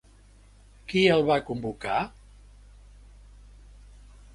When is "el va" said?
1.17-1.37